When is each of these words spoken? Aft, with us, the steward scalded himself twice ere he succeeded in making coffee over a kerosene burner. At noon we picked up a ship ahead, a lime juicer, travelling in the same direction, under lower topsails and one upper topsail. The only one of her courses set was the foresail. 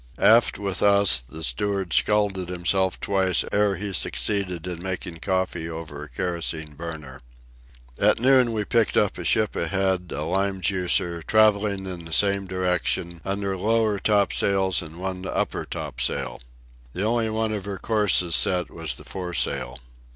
Aft, 0.17 0.57
with 0.57 0.81
us, 0.81 1.19
the 1.19 1.43
steward 1.43 1.93
scalded 1.93 2.49
himself 2.49 2.99
twice 2.99 3.45
ere 3.51 3.75
he 3.75 3.93
succeeded 3.93 4.65
in 4.65 4.81
making 4.81 5.19
coffee 5.19 5.69
over 5.69 6.01
a 6.05 6.09
kerosene 6.09 6.73
burner. 6.73 7.21
At 7.99 8.19
noon 8.19 8.51
we 8.51 8.65
picked 8.65 8.97
up 8.97 9.19
a 9.19 9.23
ship 9.23 9.55
ahead, 9.55 10.11
a 10.11 10.23
lime 10.23 10.59
juicer, 10.59 11.21
travelling 11.21 11.85
in 11.85 12.05
the 12.05 12.13
same 12.13 12.47
direction, 12.47 13.21
under 13.23 13.55
lower 13.55 13.99
topsails 13.99 14.81
and 14.81 14.95
one 14.97 15.27
upper 15.27 15.65
topsail. 15.65 16.41
The 16.93 17.03
only 17.03 17.29
one 17.29 17.53
of 17.53 17.65
her 17.65 17.77
courses 17.77 18.35
set 18.35 18.71
was 18.71 18.95
the 18.95 19.05
foresail. 19.05 19.77